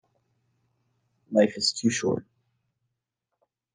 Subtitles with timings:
[1.29, 2.25] Life is too short.